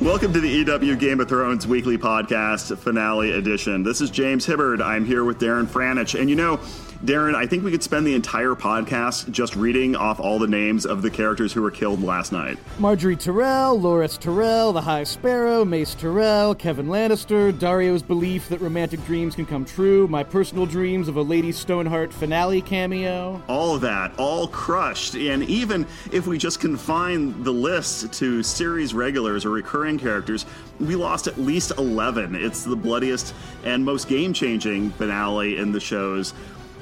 [0.00, 3.82] Welcome to the EW Game of Thrones weekly podcast, finale edition.
[3.82, 4.80] This is James Hibbard.
[4.80, 6.18] I'm here with Darren Franich.
[6.18, 6.58] And you know,
[7.04, 10.84] Darren, I think we could spend the entire podcast just reading off all the names
[10.84, 12.58] of the characters who were killed last night.
[12.78, 19.02] Margaery Tyrell, Loras Tyrell, the High Sparrow, Mace Tyrell, Kevan Lannister, Daario's belief that romantic
[19.06, 23.42] dreams can come true, my personal dreams of a Lady Stoneheart finale cameo.
[23.48, 25.14] All of that, all crushed.
[25.14, 30.44] And even if we just confine the list to series regulars or recurring characters,
[30.78, 32.34] we lost at least 11.
[32.34, 36.34] It's the bloodiest and most game changing finale in the show's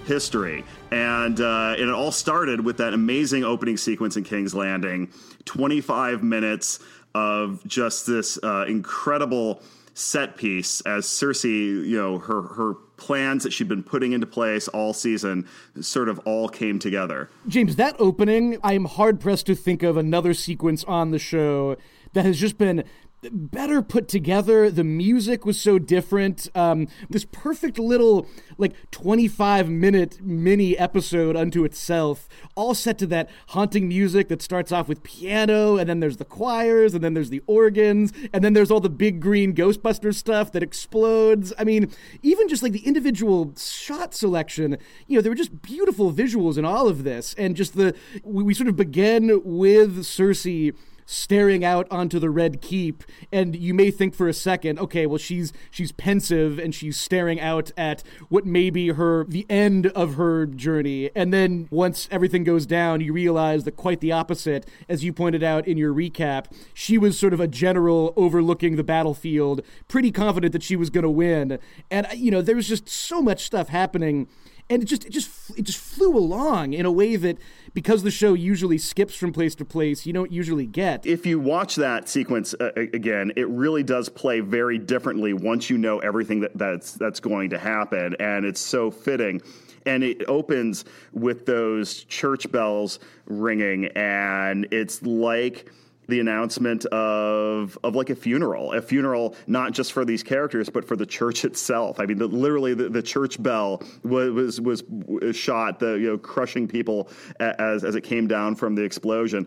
[0.08, 0.64] history.
[0.90, 5.12] And, uh, and it all started with that amazing opening sequence in King's Landing
[5.44, 6.80] 25 minutes
[7.14, 9.62] of just this uh, incredible
[9.94, 14.68] set piece as Cersei, you know, her, her plans that she'd been putting into place
[14.68, 15.46] all season
[15.80, 17.28] sort of all came together.
[17.48, 21.76] James, that opening, I'm hard pressed to think of another sequence on the show
[22.12, 22.84] that has just been
[23.32, 24.70] better put together.
[24.70, 26.48] The music was so different.
[26.54, 33.28] Um, this perfect little, like, 25 minute mini episode unto itself, all set to that
[33.48, 37.30] haunting music that starts off with piano, and then there's the choirs, and then there's
[37.30, 41.52] the organs, and then there's all the big green Ghostbuster stuff that explodes.
[41.58, 41.90] I mean,
[42.22, 46.64] even just like the individual shot selection, you know, there were just beautiful visuals in
[46.64, 47.34] all of this.
[47.36, 50.74] And just the, we, we sort of begin with Cersei
[51.10, 55.16] staring out onto the red keep and you may think for a second okay well
[55.16, 60.16] she's she's pensive and she's staring out at what may be her the end of
[60.16, 61.08] her journey.
[61.16, 64.68] And then once everything goes down you realize that quite the opposite.
[64.86, 68.84] As you pointed out in your recap she was sort of a general overlooking the
[68.84, 71.58] battlefield pretty confident that she was going to win.
[71.90, 74.28] And you know there was just so much stuff happening
[74.70, 77.38] and it just it just it just flew along in a way that
[77.74, 81.06] because the show usually skips from place to place you don't usually get.
[81.06, 85.78] If you watch that sequence uh, again it really does play very differently once you
[85.78, 89.40] know everything that, that's that's going to happen and it's so fitting.
[89.86, 95.70] And it opens with those church bells ringing and it's like
[96.08, 100.84] the announcement of of like a funeral, a funeral not just for these characters but
[100.84, 102.00] for the church itself.
[102.00, 106.18] I mean, the, literally the, the, church bell was, was was shot, the you know
[106.18, 107.10] crushing people
[107.40, 109.46] as as it came down from the explosion.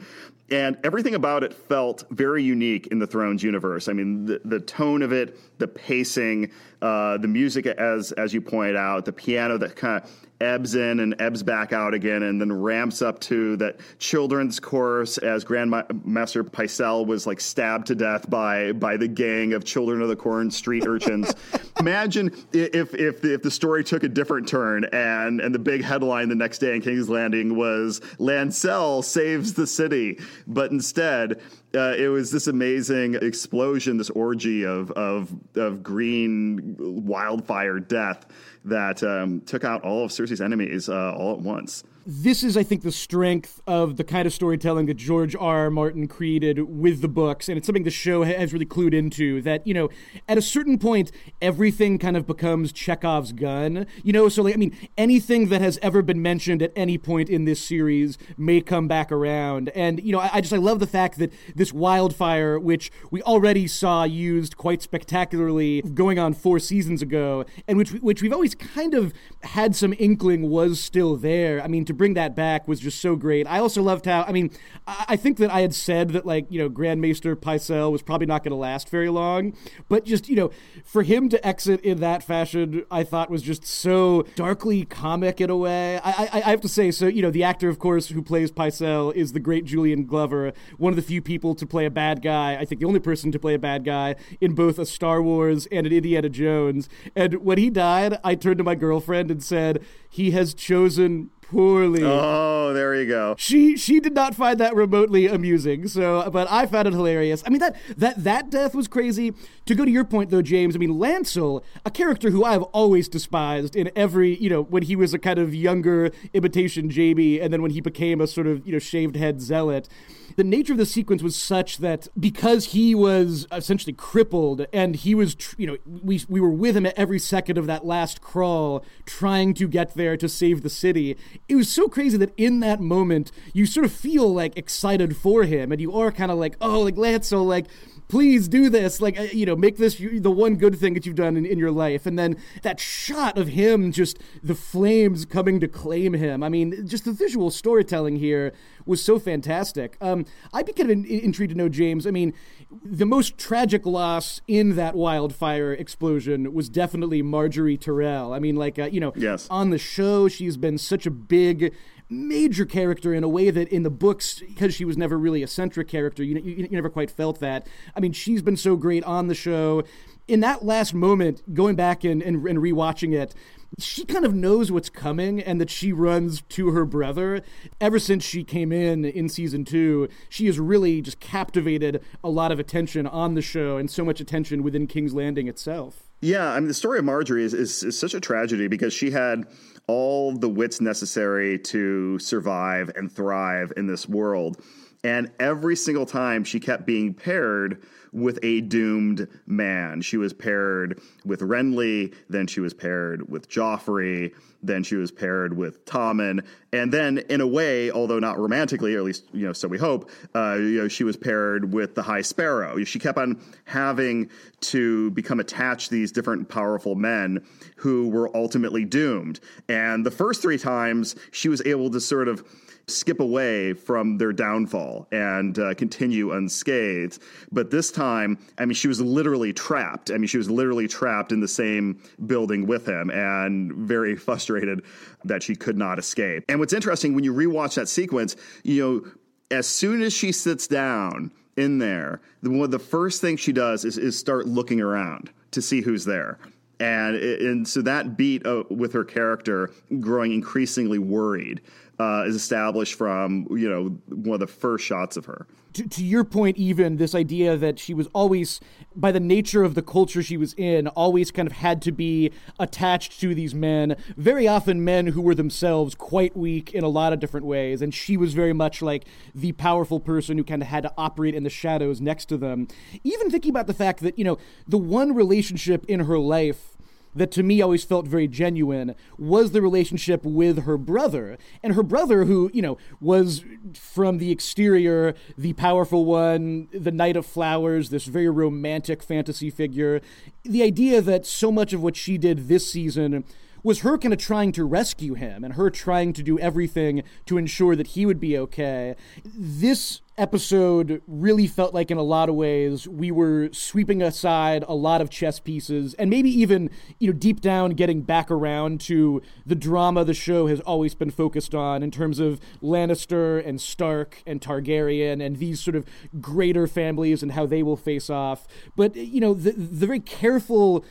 [0.51, 3.87] And everything about it felt very unique in the Thrones universe.
[3.87, 6.51] I mean, the, the tone of it, the pacing,
[6.81, 10.99] uh, the music, as as you pointed out, the piano that kind of ebbs in
[10.99, 16.43] and ebbs back out again, and then ramps up to that children's chorus as Grandmaster
[16.43, 20.51] Pycelle was like stabbed to death by by the gang of Children of the Corn
[20.51, 21.33] street urchins.
[21.79, 25.83] Imagine if if the, if the story took a different turn, and and the big
[25.83, 31.39] headline the next day in King's Landing was Lancel saves the city, but instead
[31.75, 38.25] uh, it was this amazing explosion, this orgy of of of green wildfire death
[38.65, 42.63] that um, took out all of Cersei's enemies uh, all at once this is, I
[42.63, 45.51] think, the strength of the kind of storytelling that George R.
[45.51, 45.69] R.
[45.69, 49.41] Martin created with the books, and it's something the show has really clued into.
[49.41, 49.89] That you know,
[50.27, 53.85] at a certain point, everything kind of becomes Chekhov's gun.
[54.03, 57.29] You know, so like I mean, anything that has ever been mentioned at any point
[57.29, 59.69] in this series may come back around.
[59.69, 63.21] And you know, I, I just I love the fact that this wildfire, which we
[63.21, 68.55] already saw used quite spectacularly going on four seasons ago, and which which we've always
[68.55, 69.13] kind of
[69.43, 71.61] had some inkling was still there.
[71.61, 73.45] I mean to bring that back was just so great.
[73.47, 74.51] I also loved how, I mean,
[74.87, 78.43] I think that I had said that, like, you know, Grandmaster Pycelle was probably not
[78.43, 79.55] going to last very long,
[79.89, 80.51] but just, you know,
[80.83, 85.49] for him to exit in that fashion, I thought was just so darkly comic in
[85.49, 85.99] a way.
[86.03, 88.51] I, I, I have to say, so, you know, the actor, of course, who plays
[88.51, 92.21] Pycelle is the great Julian Glover, one of the few people to play a bad
[92.21, 95.21] guy, I think the only person to play a bad guy in both a Star
[95.21, 96.89] Wars and an Indiana Jones.
[97.15, 102.01] And when he died, I turned to my girlfriend and said, he has chosen poorly.
[102.03, 103.35] Oh, there you go.
[103.37, 105.87] She she did not find that remotely amusing.
[105.87, 107.43] So, but I found it hilarious.
[107.45, 109.33] I mean that that that death was crazy.
[109.65, 113.07] To go to your point though, James, I mean Lancel, a character who I've always
[113.07, 117.53] despised in every, you know, when he was a kind of younger imitation Jaime and
[117.53, 119.89] then when he became a sort of, you know, shaved head zealot
[120.35, 125.15] the nature of the sequence was such that because he was essentially crippled and he
[125.15, 128.83] was, you know, we, we were with him at every second of that last crawl
[129.05, 131.17] trying to get there to save the city.
[131.47, 135.43] It was so crazy that in that moment, you sort of feel like excited for
[135.43, 137.67] him and you are kind of like, oh, like Lancel, like,
[138.11, 138.99] please do this.
[138.99, 141.57] Like, uh, you know, make this the one good thing that you've done in, in
[141.57, 142.05] your life.
[142.05, 146.43] And then that shot of him, just the flames coming to claim him.
[146.43, 148.53] I mean, just the visual storytelling here
[148.85, 149.95] was so fantastic.
[150.01, 152.05] Um, I'd be kind of in, intrigued to know, James.
[152.05, 152.33] I mean,
[152.83, 158.33] the most tragic loss in that wildfire explosion was definitely Margaery Tyrell.
[158.33, 159.47] I mean, like, uh, you know, yes.
[159.49, 161.73] on the show, she's been such a big
[162.09, 165.47] major character in a way that in the books, because she was never really a
[165.47, 167.67] centric character, you, you, you never quite felt that.
[167.95, 169.83] I mean, she's been so great on the show.
[170.27, 173.33] In that last moment, going back and, and, and rewatching it,
[173.79, 177.41] she kind of knows what's coming and that she runs to her brother.
[177.79, 182.51] Ever since she came in in season two, she has really just captivated a lot
[182.51, 186.03] of attention on the show and so much attention within King's Landing itself.
[186.21, 189.09] Yeah, I mean, the story of Margaery is, is, is such a tragedy because she
[189.09, 189.45] had
[189.87, 194.61] all the wits necessary to survive and thrive in this world.
[195.03, 197.81] And every single time she kept being paired
[198.11, 200.01] with a doomed man.
[200.01, 205.55] She was paired with Renly, then she was paired with Joffrey, then she was paired
[205.55, 209.53] with Tommen, and then in a way, although not romantically, or at least you know,
[209.53, 212.83] so we hope, uh, you know, she was paired with the High Sparrow.
[212.83, 214.29] She kept on having
[214.61, 217.43] to become attached to these different powerful men
[217.77, 219.39] who were ultimately doomed.
[219.67, 222.43] And the first three times, she was able to sort of
[222.87, 227.21] skip away from their downfall and uh, continue unscathed.
[227.51, 230.11] But this time, I mean, she was literally trapped.
[230.11, 234.83] I mean, she was literally trapped in the same building with him and very frustrated
[235.23, 236.43] that she could not escape.
[236.49, 239.11] And what's interesting when you rewatch that sequence, you know,
[239.55, 243.51] as soon as she sits down in there, the, one of the first things she
[243.51, 246.39] does is, is start looking around to see who's there.
[246.79, 249.69] And, and so that beat uh, with her character
[249.99, 251.61] growing increasingly worried
[252.01, 255.45] uh, is established from you know one of the first shots of her.
[255.73, 258.59] To, to, your point, even this idea that she was always,
[258.93, 262.31] by the nature of the culture she was in, always kind of had to be
[262.59, 263.95] attached to these men.
[264.17, 267.93] Very often, men who were themselves quite weak in a lot of different ways, and
[267.93, 271.43] she was very much like the powerful person who kind of had to operate in
[271.43, 272.67] the shadows next to them.
[273.05, 276.71] Even thinking about the fact that you know the one relationship in her life
[277.15, 281.37] that to me always felt very genuine was the relationship with her brother.
[281.63, 283.43] And her brother, who, you know, was
[283.73, 290.01] from the exterior, the powerful one, the Knight of Flowers, this very romantic fantasy figure.
[290.43, 293.23] The idea that so much of what she did this season
[293.63, 297.37] was her kind of trying to rescue him and her trying to do everything to
[297.37, 298.95] ensure that he would be okay.
[299.23, 304.75] This episode really felt like in a lot of ways we were sweeping aside a
[304.75, 306.69] lot of chess pieces and maybe even
[306.99, 311.09] you know deep down getting back around to the drama the show has always been
[311.09, 315.85] focused on in terms of Lannister and Stark and Targaryen and these sort of
[316.19, 318.47] greater families and how they will face off.
[318.75, 320.85] But you know the the very careful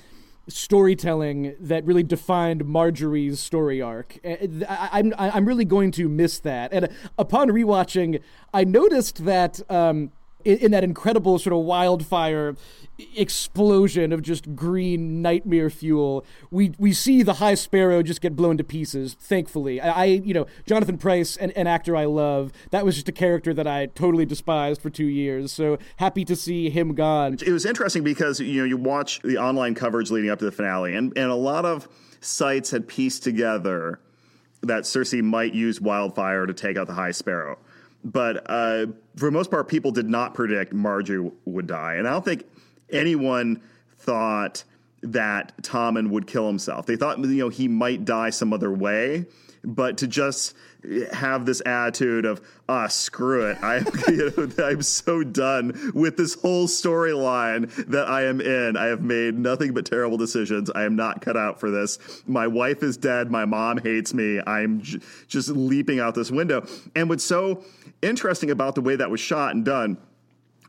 [0.50, 4.18] storytelling that really defined Margaery's story arc.
[4.24, 4.38] I,
[4.98, 6.72] am I'm, I'm really going to miss that.
[6.72, 6.88] And
[7.18, 8.20] upon rewatching,
[8.52, 10.12] I noticed that um,
[10.44, 12.56] in, in, that incredible sort of wildfire
[13.16, 18.56] explosion of just green nightmare fuel, we we see the High Sparrow just get blown
[18.58, 19.14] to pieces.
[19.14, 23.08] Thankfully, I, I you know Jonathan Pryce, an, an, actor I love, that was just
[23.08, 25.52] a character that I totally despised for two years.
[25.52, 27.34] So happy to see him gone.
[27.34, 30.52] It was interesting because you know you watch the online coverage leading up to the
[30.52, 31.88] finale, and and a lot of
[32.20, 34.00] sites had pieced together
[34.62, 37.58] that Cersei might use wildfire to take out the High Sparrow.
[38.02, 42.12] But uh, for the most part, people did not predict Margaery would die, and I
[42.12, 42.44] don't think
[42.90, 43.60] anyone
[43.98, 44.64] thought
[45.02, 46.86] that Tommen would kill himself.
[46.86, 49.26] They thought you know he might die some other way,
[49.62, 50.54] but to just
[51.12, 53.78] have this attitude of ah screw it, I
[54.08, 58.76] you know, I'm so done with this whole storyline that I am in.
[58.76, 60.70] I have made nothing but terrible decisions.
[60.70, 61.98] I am not cut out for this.
[62.26, 63.30] My wife is dead.
[63.30, 64.40] My mom hates me.
[64.46, 66.66] I'm j- just leaping out this window.
[66.94, 67.64] And what's so
[68.02, 69.98] interesting about the way that was shot and done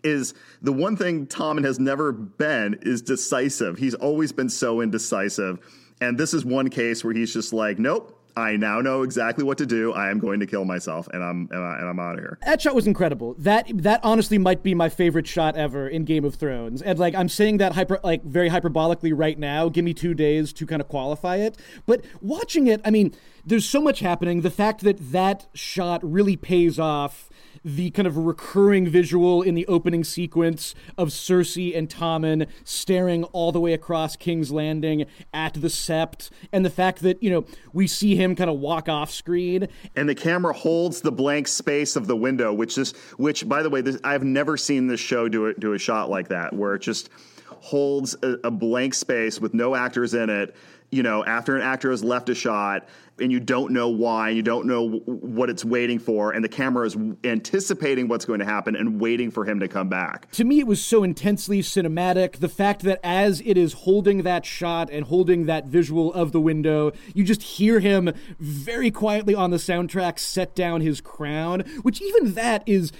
[0.04, 3.78] is the one thing Tommen has never been is decisive.
[3.78, 5.60] He's always been so indecisive.
[6.00, 9.58] And this is one case where he's just like, nope, I now know exactly what
[9.58, 9.92] to do.
[9.94, 12.40] I am going to kill myself, and I'm and, I, am out of here.
[12.46, 13.36] That shot was incredible.
[13.38, 16.82] That that honestly might be my favorite shot ever in Game of Thrones.
[16.82, 19.70] And like I'm saying that hyper like very hyperbolically right now.
[19.70, 21.58] Give me two days to kind of qualify it.
[21.86, 23.14] But watching it, I mean
[23.46, 24.42] there's so much happening.
[24.42, 27.30] The fact that that shot really pays off
[27.64, 33.52] the kind of recurring visual in the opening sequence of Cersei and Tommen staring all
[33.52, 37.86] the way across King's Landing at the Sept, and the fact that, you know, we
[37.86, 39.68] see him kind of walk off screen.
[39.96, 43.70] And the camera holds the blank space of the window, which is, which, by the
[43.70, 46.74] way, this, I've never seen this show do a, do a shot like that, where
[46.74, 47.10] it just
[47.48, 50.56] holds a, a blank space with no actors in it
[50.92, 52.88] you know, after an actor has left a shot
[53.20, 56.86] and you don't know why, you don't know what it's waiting for, and the camera
[56.86, 60.30] is anticipating what's going to happen and waiting for him to come back.
[60.32, 62.40] To me, it was so intensely cinematic.
[62.40, 66.42] The fact that as it is holding that shot and holding that visual of the
[66.42, 72.02] window, you just hear him very quietly on the soundtrack set down his crown, which
[72.02, 72.92] even that is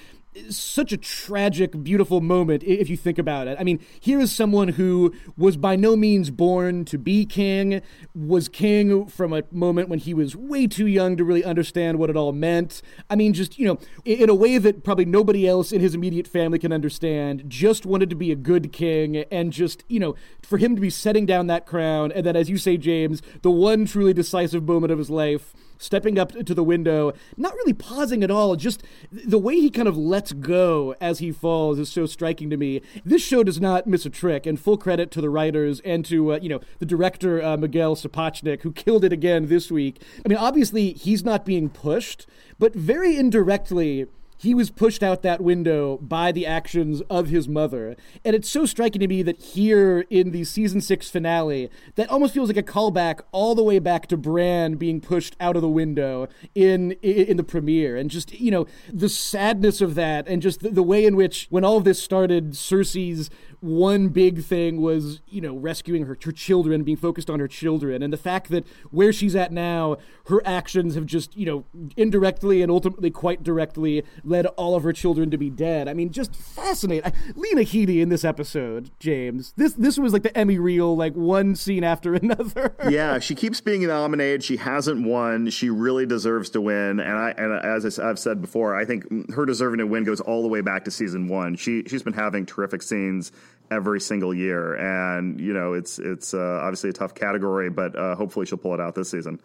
[0.50, 3.58] such a tragic, beautiful moment if you think about it.
[3.60, 7.82] I mean, here is someone who was by no means born to be king,
[8.16, 12.10] was king from a moment when he was way too young to really understand what
[12.10, 12.82] it all meant.
[13.10, 16.28] I mean, just, you know, in a way that probably nobody else in his immediate
[16.28, 20.58] family can understand, just wanted to be a good king and just, you know, for
[20.58, 23.86] him to be setting down that crown and then, as you say, James, the one
[23.86, 28.32] truly decisive moment of his life stepping up to the window, not really pausing at
[28.32, 28.56] all.
[28.56, 32.58] Just the way he kind of lets go as he falls is so striking to
[32.58, 32.82] me.
[33.04, 36.34] This show does not miss a trick, and full credit to the writers and to
[36.34, 40.02] uh, you know the director uh, Miguel Sapochnik who killed it again this week.
[40.26, 42.28] I mean, obviously he's not being pushed,
[42.60, 44.08] but very indirectly
[44.42, 47.96] he was pushed out that window by the actions of his mother.
[48.26, 52.34] And it's so striking to me that here in the season six finale, that almost
[52.34, 55.70] feels like a callback all the way back to Bran being pushed out of the
[55.70, 57.96] window in in, the premiere.
[57.96, 61.46] And just, you know, the sadness of that and just the, the way in which
[61.52, 63.30] when all of this started, Cersei's
[63.62, 68.02] one big thing was, you know, rescuing her, her children, being focused on her children.
[68.02, 71.66] And the fact that where she's at now, her actions have just, you know,
[71.96, 75.88] indirectly and ultimately quite directly led all of her children to be dead.
[75.88, 77.12] I mean, just fascinating.
[77.12, 79.54] I, Lena Headey in this episode, James.
[79.58, 82.76] This this was like the Emmy reel, like one scene after another.
[82.90, 84.44] yeah, she keeps being nominated.
[84.44, 85.52] She hasn't won.
[85.52, 87.00] She really deserves to win.
[87.00, 90.42] And I and as I've said before, I think her deserving to win goes all
[90.42, 91.56] the way back to season one.
[91.56, 93.32] She she's been having terrific scenes
[93.70, 94.76] every single year.
[94.76, 98.74] And you know, it's it's uh, obviously a tough category, but uh, hopefully she'll pull
[98.74, 99.40] it out this season.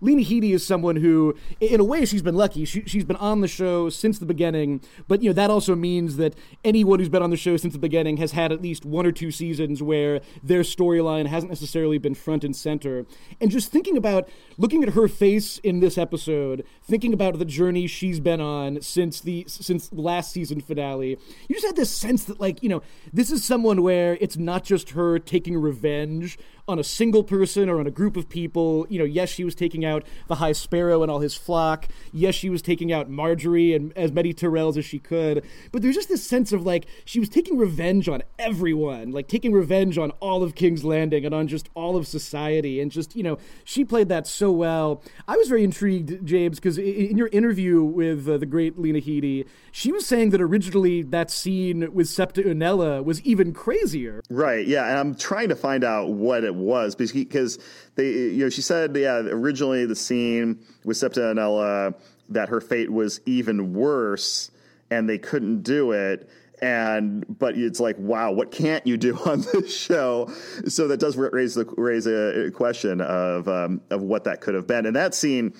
[0.00, 2.64] Lena Headey is someone who, in a way, she's been lucky.
[2.64, 6.16] She, has been on the show since the beginning, but you know that also means
[6.16, 6.34] that
[6.64, 9.12] anyone who's been on the show since the beginning has had at least one or
[9.12, 13.06] two seasons where their storyline hasn't necessarily been front and center.
[13.40, 17.86] And just thinking about looking at her face in this episode, thinking about the journey
[17.86, 22.40] she's been on since the since last season finale, you just had this sense that
[22.40, 26.84] like you know this is someone where it's not just her taking revenge on a
[26.84, 28.86] single person or on a group of people.
[28.88, 31.88] You know, yes, she was taking out the High Sparrow and all his flock.
[32.12, 35.44] Yes, she was taking out Margaery and as many Tyrells as she could.
[35.72, 39.52] But there's just this sense of like she was taking revenge on everyone, like taking
[39.52, 42.80] revenge on all of King's Landing and on just all of society.
[42.80, 45.02] And just, you know, she played that so well.
[45.28, 49.46] I was very intrigued, James, because in your interview with uh, the great Lena Headey,
[49.70, 54.22] she was saying that originally that scene with Septa Unella was even crazier.
[54.28, 54.66] Right.
[54.66, 54.88] Yeah.
[54.88, 57.58] And I'm trying to find out what it was because
[57.94, 61.94] they, you know, she said, yeah, originally the scene with Septa Unella
[62.28, 64.50] that her fate was even worse
[64.90, 66.28] and they couldn't do it.
[66.62, 70.30] And but it's like wow what can't you do on this show?
[70.66, 74.66] So that does raise the raise a question of um, of what that could have
[74.66, 74.86] been.
[74.86, 75.54] And that scene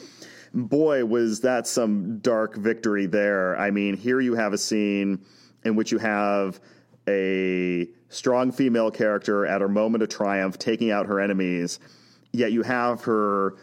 [0.54, 3.56] boy was that some dark victory there.
[3.58, 5.24] I mean here you have a scene
[5.64, 6.60] in which you have
[7.06, 11.78] a strong female character at her moment of triumph, taking out her enemies.
[12.32, 13.56] Yet you have her,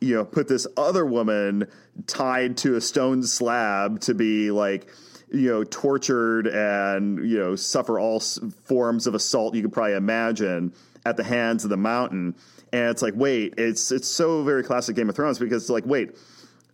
[0.00, 1.66] you know, put this other woman
[2.06, 4.88] tied to a stone slab to be like,
[5.32, 10.72] you know, tortured and, you know, suffer all forms of assault you could probably imagine
[11.04, 12.34] at the hands of the mountain.
[12.72, 15.86] And it's like, wait, it's it's so very classic Game of Thrones because it's like,
[15.86, 16.16] wait,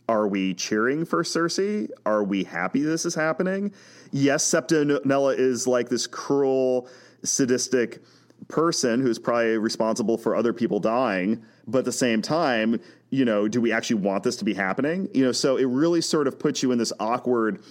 [0.08, 1.90] are we cheering for Cersei?
[2.04, 3.72] Are we happy this is happening?
[4.12, 6.88] Yes, Septa Unella is like this cruel,
[7.26, 8.02] sadistic
[8.48, 12.80] person who's probably responsible for other people dying, but at the same time,
[13.10, 15.08] you know, do we actually want this to be happening?
[15.14, 17.62] You know, so it really sort of puts you in this awkward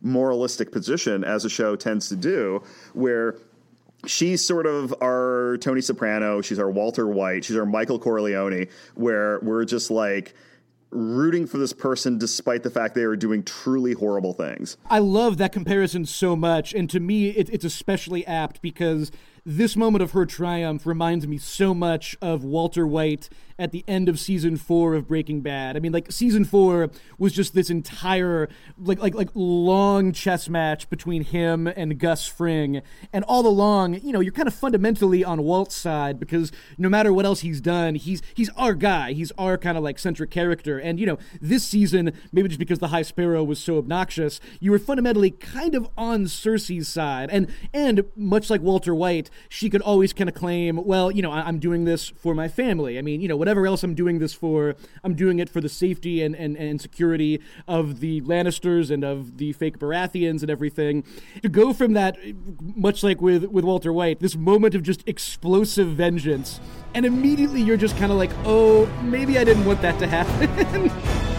[0.00, 3.36] moralistic position as a show tends to do where
[4.06, 9.40] she's sort of our Tony Soprano, she's our Walter White, she's our Michael Corleone, where
[9.40, 10.34] we're just like
[10.94, 14.76] rooting for this person despite the fact they are doing truly horrible things.
[14.88, 16.72] I love that comparison so much.
[16.72, 19.10] And to me, it, it's especially apt because
[19.44, 24.08] this moment of her triumph reminds me so much of Walter White at the end
[24.08, 25.76] of season four of Breaking Bad.
[25.76, 30.90] I mean, like season four was just this entire like like like long chess match
[30.90, 32.82] between him and Gus Fring,
[33.12, 37.12] and all along, you know, you're kind of fundamentally on Walt's side because no matter
[37.12, 39.12] what else he's done, he's he's our guy.
[39.12, 40.78] He's our kind of like centric character.
[40.78, 44.70] And you know, this season, maybe just because the High Sparrow was so obnoxious, you
[44.70, 49.82] were fundamentally kind of on Cersei's side, and and much like Walter White, she could
[49.82, 52.98] always kind of claim, well, you know, I, am doing this for my family.
[52.98, 55.68] I mean, you know, whatever else I'm doing this for, I'm doing it for the
[55.68, 61.04] safety and, and, and security of the Lannisters and of the fake Baratheons and everything.
[61.42, 62.16] To go from that,
[62.74, 66.58] much like with, with Walter White, this moment of just explosive vengeance,
[66.94, 70.90] and immediately you're just kind of like, oh, maybe I didn't want that to happen.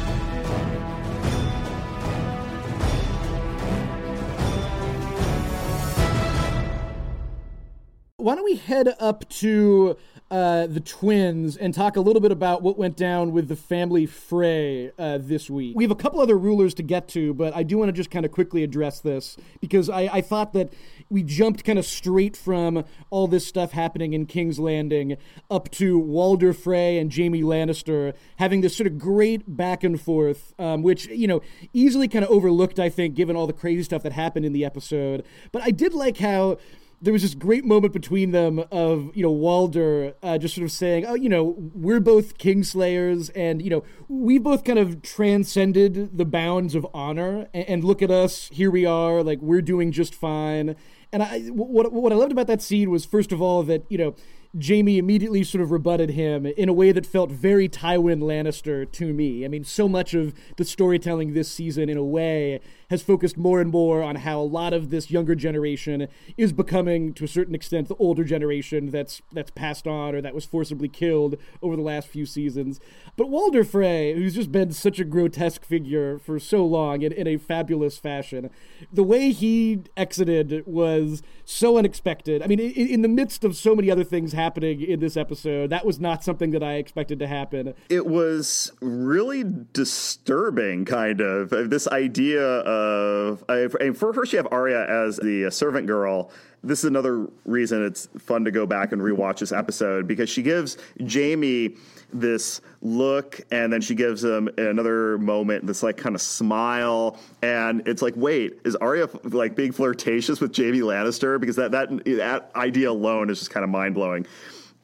[8.26, 9.96] why don't we head up to
[10.32, 14.08] uh, the twins and talk a little bit about what went down with the family
[14.08, 15.76] Frey uh, this week.
[15.76, 18.10] We have a couple other rulers to get to, but I do want to just
[18.10, 20.74] kind of quickly address this because I, I thought that
[21.10, 25.18] we jumped kind of straight from all this stuff happening in King's Landing
[25.52, 30.56] up to Walder Frey and Jaime Lannister having this sort of great back and forth,
[30.58, 31.42] um, which, you know,
[31.72, 34.66] easily kind of overlooked, I think, given all the crazy stuff that happened in the
[34.66, 35.24] episode.
[35.52, 36.58] But I did like how
[37.06, 40.72] there was this great moment between them of you know Walder uh, just sort of
[40.72, 46.18] saying, "Oh, you know, we're both Kingslayers, and you know, we both kind of transcended
[46.18, 49.92] the bounds of honor, and, and look at us, here we are, like we're doing
[49.92, 50.76] just fine."
[51.14, 54.00] And I, what what I loved about that scene was first of all that you
[54.00, 54.16] know
[54.60, 59.14] Jaime immediately sort of rebutted him in a way that felt very Tywin Lannister to
[59.14, 59.44] me.
[59.44, 63.60] I mean, so much of the storytelling this season, in a way, has focused more
[63.60, 67.56] and more on how a lot of this younger generation is becoming, to a certain
[67.56, 71.82] extent, the older generation that's that's passed on or that was forcibly killed over the
[71.82, 72.80] last few seasons.
[73.16, 77.28] But Walder Frey, who's just been such a grotesque figure for so long in, in
[77.28, 78.50] a fabulous fashion,
[78.92, 82.42] the way he exited was so unexpected.
[82.42, 85.70] I mean, in, in the midst of so many other things happening in this episode,
[85.70, 87.74] that was not something that I expected to happen.
[87.90, 91.50] It was really disturbing, kind of.
[91.70, 96.32] This idea of uh, for first you have Arya as the uh, servant girl.
[96.64, 100.42] This is another reason it's fun to go back and rewatch this episode because she
[100.42, 101.76] gives Jaime
[102.12, 107.86] this look and then she gives him another moment this like kind of smile and
[107.88, 112.52] it's like wait is Arya like being flirtatious with Jaime Lannister because that that that
[112.56, 114.26] idea alone is just kind of mind-blowing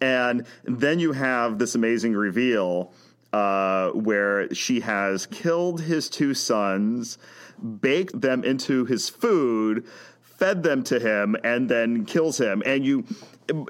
[0.01, 2.91] and then you have this amazing reveal
[3.33, 7.17] uh, where she has killed his two sons
[7.61, 9.85] baked them into his food,
[10.21, 12.63] fed them to him, and then kills him.
[12.65, 13.05] And you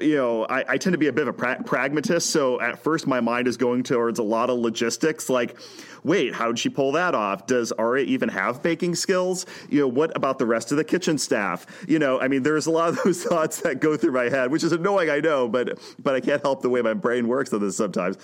[0.00, 2.30] you know, I, I, tend to be a bit of a pra- pragmatist.
[2.30, 5.28] So at first, my mind is going towards a lot of logistics.
[5.28, 5.56] Like,
[6.04, 7.46] wait, how did she pull that off?
[7.46, 9.46] Does Arya even have baking skills?
[9.68, 11.66] You know, what about the rest of the kitchen staff?
[11.88, 14.50] You know, I mean, there's a lot of those thoughts that go through my head,
[14.50, 17.52] which is annoying, I know, but but I can't help the way my brain works
[17.52, 18.16] on this sometimes.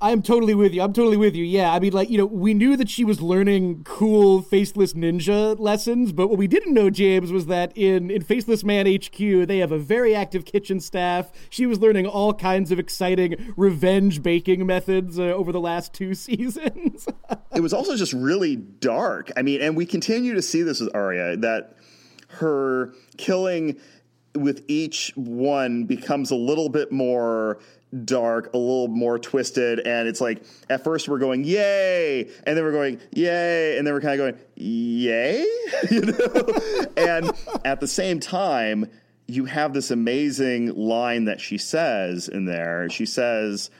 [0.00, 0.82] I'm totally with you.
[0.82, 1.44] I'm totally with you.
[1.44, 5.58] Yeah, I mean, like you know, we knew that she was learning cool faceless ninja
[5.58, 9.58] lessons, but what we didn't know, James, was that in in Faceless Man HQ, they
[9.58, 11.30] have a very active kitchen staff staff.
[11.50, 16.14] She was learning all kinds of exciting revenge baking methods uh, over the last two
[16.26, 17.06] seasons.
[17.54, 19.30] It was also just really dark.
[19.36, 21.76] I mean, and we continue to see this with Arya that
[22.28, 23.78] her killing
[24.34, 27.58] with each one becomes a little bit more
[28.04, 32.64] dark, a little more twisted, and it's like at first we're going yay, and then
[32.64, 35.46] we're going yay, and then we're kind of going yay,
[35.90, 36.84] you know.
[36.96, 37.30] and
[37.64, 38.90] at the same time,
[39.26, 42.88] you have this amazing line that she says in there.
[42.90, 43.70] She says,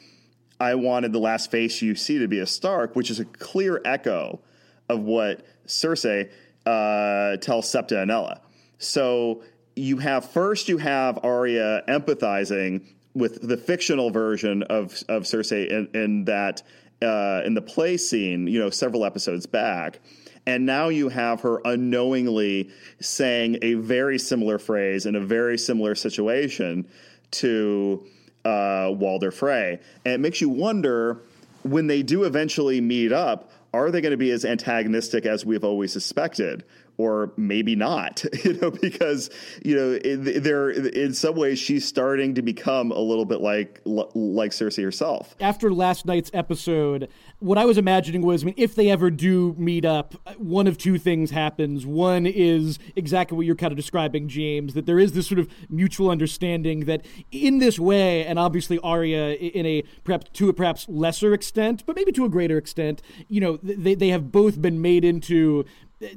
[0.59, 3.81] I wanted the last face you see to be a Stark, which is a clear
[3.85, 4.41] echo
[4.89, 6.31] of what Cersei
[6.65, 8.41] uh, tells Septa Unella.
[8.79, 9.43] So
[9.75, 15.89] you have first you have Arya empathizing with the fictional version of of Cersei in,
[15.95, 16.63] in that
[17.03, 20.01] uh, in the play scene, you know, several episodes back.
[20.47, 25.95] And now you have her unknowingly saying a very similar phrase in a very similar
[25.95, 26.87] situation
[27.33, 28.07] to
[28.47, 29.81] uh, Walder Frey.
[30.05, 31.23] And it makes you wonder
[31.63, 35.65] when they do eventually meet up, are they going to be as antagonistic as we've
[35.65, 36.65] always suspected?
[36.99, 39.31] Or maybe not, you know, because
[39.65, 44.53] you know there in some ways she's starting to become a little bit like like
[44.53, 45.35] Cersei herself.
[45.41, 49.55] After last night's episode, what I was imagining was, I mean, if they ever do
[49.59, 51.85] meet up, one of two things happens.
[51.85, 55.49] One is exactly what you're kind of describing, James, that there is this sort of
[55.69, 60.89] mutual understanding that in this way, and obviously Arya in a perhaps to a perhaps
[60.89, 64.81] lesser extent, but maybe to a greater extent, you know, they they have both been
[64.81, 65.65] made into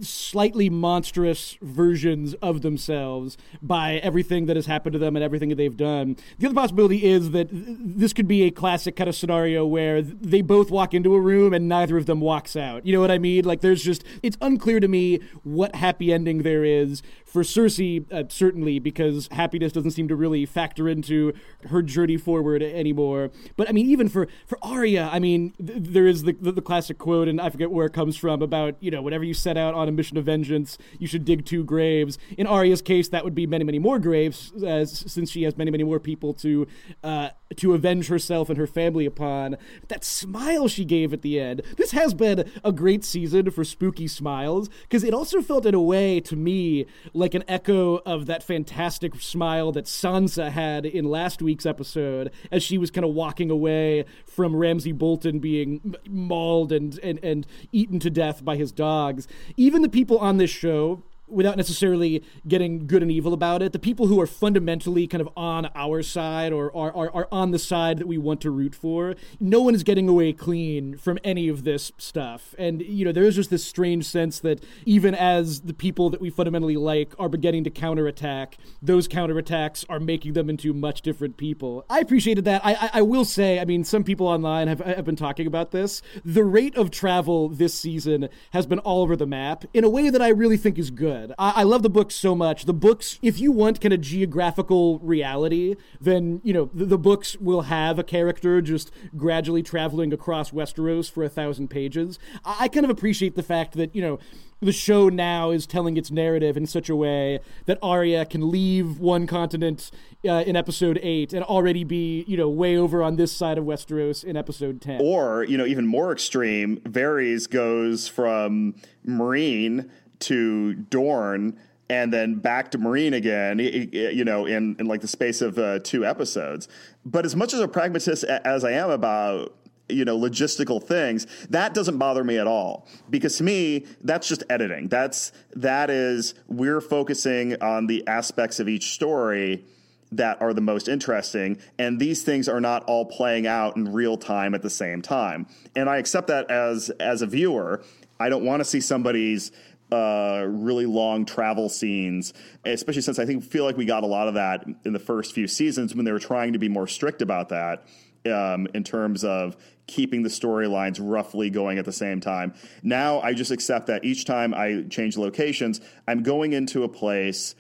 [0.02, 5.56] slightly monstrous versions of themselves by everything that has happened to them and everything that
[5.56, 6.18] they've done.
[6.38, 10.42] The other possibility is that this could be a classic kind of scenario where they
[10.42, 12.86] both walk into a room and neither of them walks out.
[12.86, 13.46] You know what I mean?
[13.46, 18.24] Like there's just it's unclear to me what happy ending there is for Cersei, uh,
[18.30, 21.34] certainly because happiness doesn't seem to really factor into
[21.70, 23.30] her journey forward anymore.
[23.56, 26.62] But I mean, even for for Arya, I mean, th- there is the, the, the
[26.62, 29.58] classic quote, and I forget where it comes from about you know whatever you set
[29.58, 32.18] out on a mission of vengeance, you should dig two graves.
[32.38, 35.72] In Arya's case, that would be many many more graves, as since she has many
[35.72, 36.68] many more people to
[37.04, 39.58] uh, to avenge herself and her family upon.
[39.88, 41.62] That smile she gave at the end.
[41.78, 45.82] This has been a great season for spooky smiles because it also felt in a
[45.82, 46.86] way to me
[47.20, 52.64] like an echo of that fantastic smile that Sansa had in last week's episode as
[52.64, 58.00] she was kind of walking away from Ramsay Bolton being mauled and, and, and eaten
[58.00, 59.28] to death by his dogs.
[59.58, 63.80] Even the people on this show without necessarily getting good and evil about it, the
[63.80, 67.60] people who are fundamentally kind of on our side or are, are, are, on the
[67.60, 71.48] side that we want to root for, no one is getting away clean from any
[71.48, 72.56] of this stuff.
[72.58, 76.22] And, you know, there is just this strange sense that even as the people that
[76.22, 81.38] we fundamentally like are beginning to counterattack, those counterattacks are making them into much different
[81.38, 81.86] people.
[81.90, 82.66] I appreciated that.
[82.66, 85.72] I, I, I will say, I mean, some people online have, have been talking about
[85.72, 86.02] this.
[86.26, 90.10] The rate of travel this season has been all over the map in a way
[90.10, 92.66] that I really think is good I, I love the books so much.
[92.66, 97.38] The books, if you want kind of geographical reality, then you know the, the books
[97.38, 102.20] will have a character just gradually traveling across Westeros for a thousand pages.
[102.46, 104.20] I, I kind of appreciate the fact that you know
[104.62, 109.00] the show now is telling its narrative in such a way that Arya can leave
[109.00, 109.92] one continent
[110.28, 113.64] uh, in episode 8 and already be, you know, way over on this side of
[113.64, 115.00] Westeros in episode 10.
[115.02, 118.76] Or, you know, even more extreme, Varys goes from
[119.08, 121.58] Meereen to Dorne
[121.90, 125.80] and then back to Meereen again, you know, in, in like the space of uh,
[125.80, 126.68] two episodes.
[127.04, 129.56] But as much as a pragmatist as I am about
[129.90, 132.88] you know logistical things that doesn't bother me at all.
[133.10, 134.88] Because to me that's just editing.
[134.88, 139.66] That's that is we're focusing on the aspects of each story
[140.12, 144.18] that are the most interesting and these things are not all playing out in real
[144.18, 145.48] time at the same time.
[145.76, 147.84] And i accept that as as a viewer.
[148.22, 149.52] I don't want to see somebody's
[149.92, 152.34] uh, really long travel scenes,
[152.66, 155.34] especially since I think feel like we got a lot of that in the first
[155.34, 157.86] few seasons when they were trying to be more strict about that
[158.26, 162.54] um, in terms of keeping the storylines roughly going at the same time.
[162.84, 167.56] Now I just accept that each time I change locations, I'm going into a place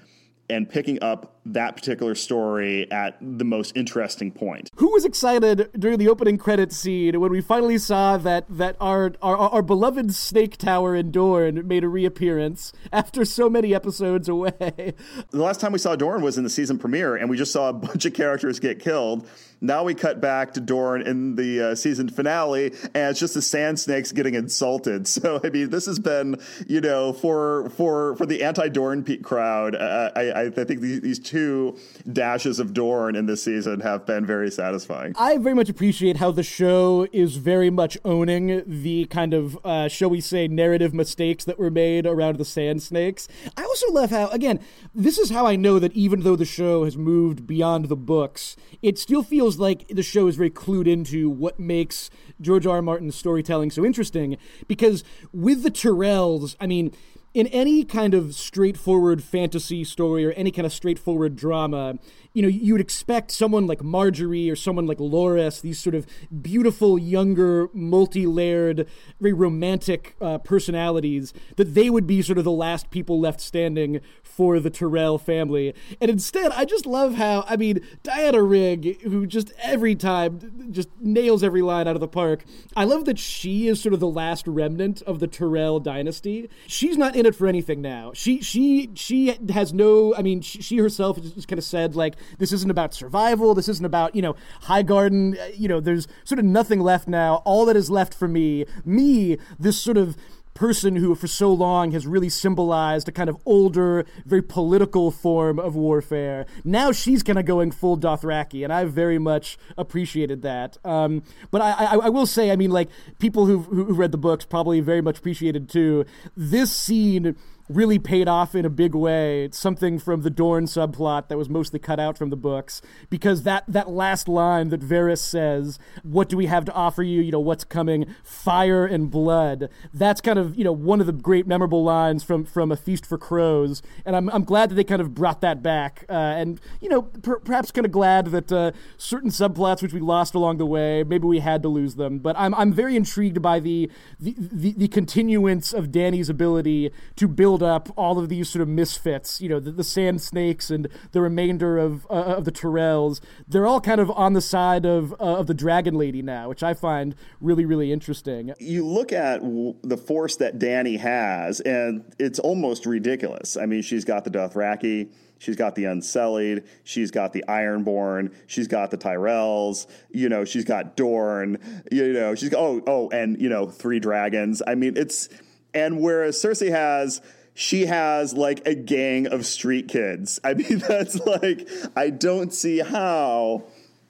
[0.49, 4.69] and picking up that particular story at the most interesting point.
[4.75, 9.13] Who was excited during the opening credit scene when we finally saw that that our
[9.21, 14.93] our, our beloved Snake Tower in Dorne made a reappearance after so many episodes away?
[15.31, 17.69] The last time we saw Dorne was in the season premiere, and we just saw
[17.69, 19.27] a bunch of characters get killed.
[19.61, 23.41] Now we cut back to Dorne in the uh, season finale, and it's just the
[23.41, 25.07] Sand Snakes getting insulted.
[25.19, 29.75] So I mean, this has been you know for for for the anti Dorne crowd.
[29.75, 31.77] Uh, I I think these two two
[32.11, 35.13] dashes of Dorne in this season have been very satisfying.
[35.17, 39.87] I very much appreciate how the show is very much owning the kind of, uh,
[39.87, 43.27] shall we say, narrative mistakes that were made around the Sand Snakes.
[43.55, 44.59] I also love how, again,
[44.93, 48.55] this is how I know that even though the show has moved beyond the books,
[48.81, 52.09] it still feels like the show is very clued into what makes
[52.41, 52.75] George R.
[52.75, 52.81] R.
[52.81, 54.37] Martin's storytelling so interesting.
[54.67, 56.93] Because with the Tyrells, I mean,
[57.33, 61.95] in any kind of straightforward fantasy story or any kind of straightforward drama,
[62.33, 66.05] you know, you would expect someone like Margaery or someone like Loras, these sort of
[66.41, 68.87] beautiful, younger, multi layered,
[69.19, 73.99] very romantic uh, personalities, that they would be sort of the last people left standing
[74.21, 75.73] for the Tyrell family.
[75.99, 80.89] And instead, I just love how, I mean, Diana Rigg, who just every time just
[81.01, 84.07] nails every line out of the park, I love that she is sort of the
[84.07, 86.47] last remnant of the Tyrell dynasty.
[86.67, 88.11] She's not in it for anything now.
[88.13, 92.18] She, she, she has no, I mean, she, she herself just kind of said, like,
[92.37, 93.53] this isn't about survival.
[93.53, 95.57] This isn't about, you know, Highgarden.
[95.57, 97.41] you know, there's sort of nothing left now.
[97.45, 100.15] All that is left for me, me, this sort of
[100.59, 105.57] person who for so long has really symbolized a kind of older, very political form
[105.57, 106.45] of warfare.
[106.65, 110.77] Now she's kind of going full Dothraki, and I very much appreciated that.
[110.83, 114.17] Um, but I, I, I, will say, I mean, like people who who read the
[114.17, 116.05] books probably very much appreciated too.
[116.35, 117.37] This scene
[117.69, 119.45] really paid off in a big way.
[119.45, 123.43] It's something from the Dorne subplot that was mostly cut out from the books because
[123.43, 127.21] that that last line that Varys says, "What do we have to offer you?
[127.21, 128.07] You know, what's coming?
[128.23, 132.43] Fire and blood." That's kind of you know one of the great memorable lines from
[132.43, 135.61] from A Feast for Crows, and I'm I'm glad that they kind of brought that
[135.61, 139.93] back, uh, and you know per- perhaps kind of glad that uh, certain subplots which
[139.93, 142.95] we lost along the way, maybe we had to lose them, but I'm I'm very
[142.95, 148.19] intrigued by the the, the, the continuance of Dany's ability to build build up all
[148.19, 152.05] of these sort of misfits, you know, the, the sand snakes and the remainder of
[152.09, 153.19] uh, of the Tyrells.
[153.47, 156.63] They're all kind of on the side of uh, of the Dragon Lady now, which
[156.63, 158.53] I find really really interesting.
[158.59, 163.57] You look at the force that Dany has, and it's almost ridiculous.
[163.57, 165.11] I mean, she's got the Dothraki.
[165.41, 166.63] She's got the Unsullied.
[166.83, 168.33] She's got the Ironborn.
[168.47, 169.87] She's got the Tyrells.
[170.11, 171.57] You know, she's got Dorne.
[171.91, 174.61] You know, she's oh oh, and you know, three dragons.
[174.67, 175.29] I mean, it's
[175.73, 177.21] and whereas Cersei has
[177.59, 180.39] she has like a gang of street kids.
[180.45, 183.65] I mean, that's like, I don't see how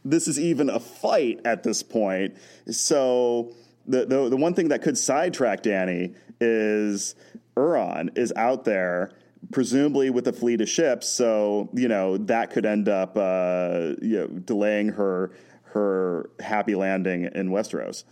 [0.06, 2.38] this is even a fight at this point.
[2.70, 3.56] So,
[3.88, 7.16] the, the, the one thing that could sidetrack Dany is
[7.58, 9.14] Euron is out there
[9.52, 11.10] presumably with a fleet of ships.
[11.10, 15.32] So you know that could end up uh, you know, delaying her
[15.64, 18.04] her happy landing in Westeros.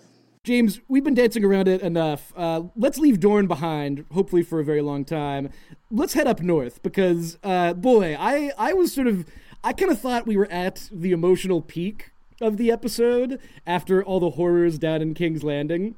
[0.47, 2.31] James, we've been dancing around it enough.
[2.33, 5.49] Uh, let's leave Dorne behind, hopefully for a very long time.
[5.91, 9.25] Let's head up north because, uh, boy, I, I was sort of,
[9.61, 14.21] I kind of thought we were at the emotional peak of the episode after all
[14.21, 15.95] the horrors down in King's Landing.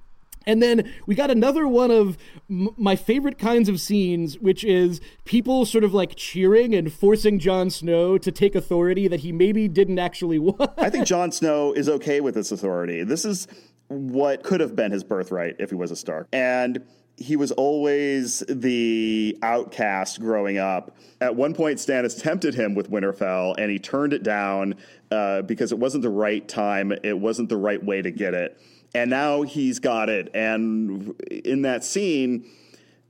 [0.47, 2.17] And then we got another one of
[2.49, 7.37] m- my favorite kinds of scenes, which is people sort of like cheering and forcing
[7.37, 10.71] Jon Snow to take authority that he maybe didn't actually want.
[10.75, 13.03] I think Jon Snow is okay with this authority.
[13.03, 13.47] This is
[13.89, 16.27] what could have been his birthright if he was a Stark.
[16.31, 16.83] And
[17.17, 20.95] he was always the outcast growing up.
[21.19, 24.75] At one point, Stannis tempted him with Winterfell, and he turned it down
[25.11, 26.93] uh, because it wasn't the right time.
[27.03, 28.57] It wasn't the right way to get it.
[28.95, 30.29] And now he's got it.
[30.33, 32.49] And in that scene,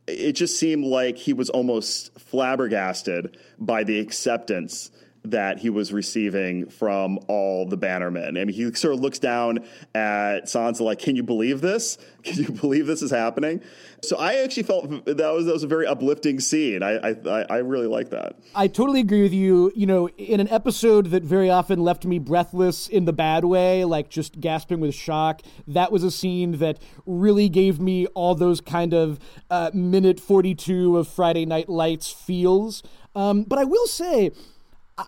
[0.08, 4.90] it just seemed like he was almost flabbergasted by the acceptance
[5.32, 8.30] that he was receiving from all the bannermen.
[8.30, 9.60] I mean, he sort of looks down
[9.96, 11.98] at Sansa like, "Can you believe this?
[12.24, 13.62] Can you believe this is happening?"
[14.02, 16.84] So I actually felt that was that was a very uplifting scene.
[16.84, 18.38] I I, I really like that.
[18.56, 19.72] I totally agree with you.
[19.76, 23.86] You know, in an episode that very often left me breathless in the bad way,
[23.86, 28.62] like just gasping with shock, that was a scene that really gave me all those
[28.62, 32.84] kind of uh, minute forty two of Friday Night Lights feels.
[33.16, 34.32] Um, but I will say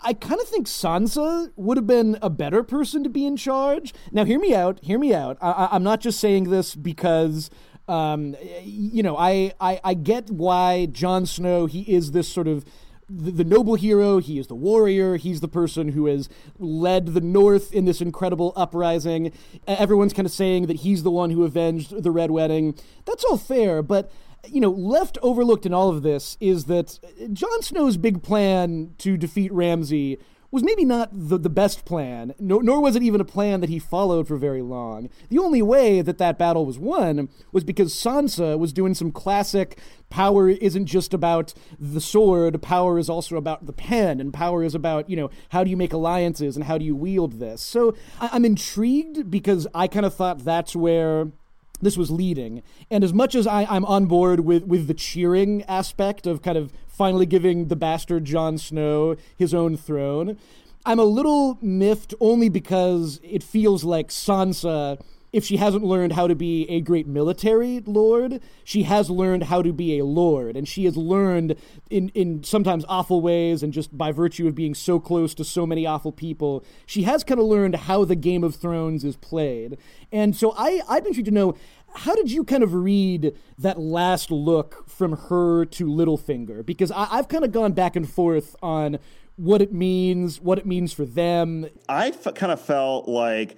[0.03, 3.93] I kind of think Sansa would have been a better person to be in charge.
[4.11, 4.79] Now, hear me out.
[4.83, 5.37] Hear me out.
[5.41, 7.49] I, am not just saying this because,
[7.87, 12.65] um, you know, I, I, I get why Jon Snow he is this sort of
[13.09, 14.19] the, the, noble hero.
[14.19, 15.17] He is the warrior.
[15.17, 19.33] He's the person who has led the North in this incredible uprising.
[19.67, 22.75] Everyone's kind of saying that he's the one who avenged the Red Wedding.
[23.05, 24.11] That's all fair, but
[24.47, 26.99] you know, left overlooked in all of this is that
[27.33, 30.19] Jon Snow's big plan to defeat Ramsay
[30.51, 33.69] was maybe not the, the best plan, nor, nor was it even a plan that
[33.69, 35.09] he followed for very long.
[35.29, 39.79] The only way that that battle was won was because Sansa was doing some classic
[40.09, 44.75] power isn't just about the sword, power is also about the pen, and power is
[44.75, 47.61] about, you know, how do you make alliances and how do you wield this.
[47.61, 51.31] So I, I'm intrigued because I kind of thought that's where
[51.81, 52.63] this was leading.
[52.89, 56.57] And as much as I, I'm on board with, with the cheering aspect of kind
[56.57, 60.37] of finally giving the bastard Jon Snow his own throne,
[60.85, 64.99] I'm a little miffed only because it feels like Sansa
[65.33, 69.61] if she hasn't learned how to be a great military lord, she has learned how
[69.61, 70.57] to be a lord.
[70.57, 71.55] And she has learned
[71.89, 75.65] in, in sometimes awful ways and just by virtue of being so close to so
[75.65, 79.77] many awful people, she has kind of learned how the Game of Thrones is played.
[80.11, 81.55] And so I, I'd be interested to know
[81.93, 86.65] how did you kind of read that last look from her to Littlefinger?
[86.65, 88.97] Because I, have kind of gone back and forth on
[89.35, 91.67] what it means, what it means for them.
[91.89, 93.57] I f- kind of felt like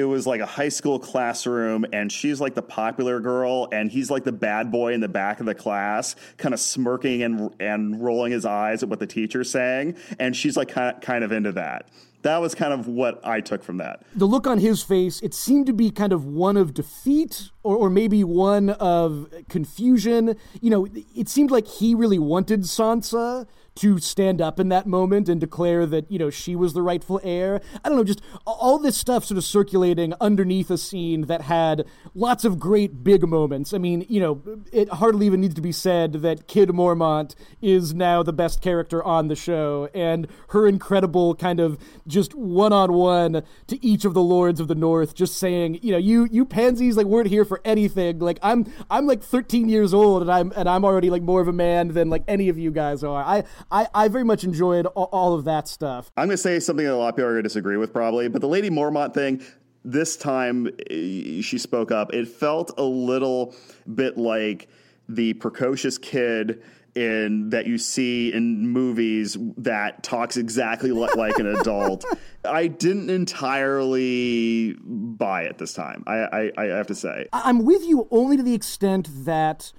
[0.00, 4.10] it was like a high school classroom and she's like the popular girl and he's
[4.10, 8.02] like the bad boy in the back of the class kind of smirking and and
[8.02, 11.32] rolling his eyes at what the teacher's saying and she's like kind of, kind of
[11.32, 11.86] into that
[12.22, 14.02] that was kind of what I took from that.
[14.14, 17.76] The look on his face, it seemed to be kind of one of defeat or,
[17.76, 20.36] or maybe one of confusion.
[20.60, 25.28] You know, it seemed like he really wanted Sansa to stand up in that moment
[25.28, 27.60] and declare that, you know, she was the rightful heir.
[27.84, 31.86] I don't know, just all this stuff sort of circulating underneath a scene that had
[32.14, 33.72] lots of great big moments.
[33.72, 37.94] I mean, you know, it hardly even needs to be said that Kid Mormont is
[37.94, 41.78] now the best character on the show and her incredible kind of
[42.10, 46.28] just one-on-one to each of the lords of the north just saying, you know, you
[46.30, 48.18] you pansies like weren't here for anything.
[48.18, 51.48] Like I'm I'm like 13 years old and I'm and I'm already like more of
[51.48, 53.22] a man than like any of you guys are.
[53.22, 56.10] I I, I very much enjoyed all, all of that stuff.
[56.16, 58.40] I'm to say something that a lot of people are to disagree with, probably, but
[58.40, 59.42] the Lady Mormont thing,
[59.84, 62.12] this time eh, she spoke up.
[62.12, 63.54] It felt a little
[63.92, 64.68] bit like
[65.08, 66.62] the precocious kid
[66.94, 72.04] in that you see in movies that talks exactly like an adult.
[72.44, 76.04] I didn't entirely buy it this time.
[76.06, 77.28] I, I, I have to say.
[77.32, 79.72] I'm with you only to the extent that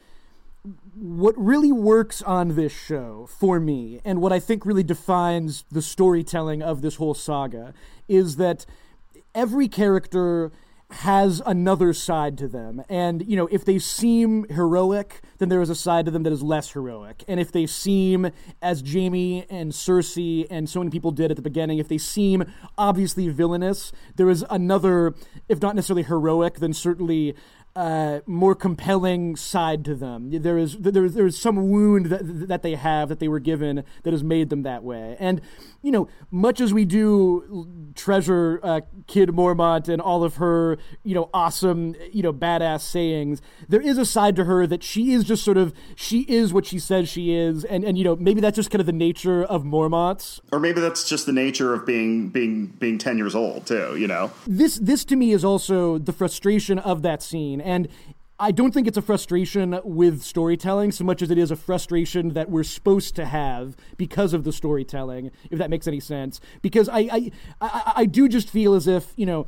[0.93, 5.81] what really works on this show for me, and what I think really defines the
[5.81, 7.73] storytelling of this whole saga,
[8.07, 8.65] is that
[9.33, 10.51] every character
[10.91, 12.83] has another side to them.
[12.89, 16.33] And, you know, if they seem heroic, then there is a side to them that
[16.33, 17.23] is less heroic.
[17.27, 21.43] And if they seem, as Jaime and Cersei and so many people did at the
[21.43, 22.45] beginning, if they seem
[22.77, 25.15] obviously villainous, there is another,
[25.47, 27.35] if not necessarily heroic, then certainly
[27.75, 30.29] uh, more compelling side to them.
[30.41, 33.39] There is there is there is some wound that that they have that they were
[33.39, 35.15] given that has made them that way.
[35.19, 35.41] And
[35.81, 41.15] you know, much as we do treasure uh, Kid Mormont and all of her, you
[41.15, 45.23] know, awesome, you know, badass sayings, there is a side to her that she is
[45.23, 48.41] just sort of she is what she says she is, and and you know maybe
[48.41, 51.85] that's just kind of the nature of Mormonts, or maybe that's just the nature of
[51.85, 53.95] being being being ten years old too.
[53.95, 57.87] You know, this this to me is also the frustration of that scene, and
[58.41, 62.29] I don't think it's a frustration with storytelling so much as it is a frustration
[62.29, 66.41] that we're supposed to have because of the storytelling, if that makes any sense.
[66.63, 69.45] Because I, I, I, I do just feel as if, you know,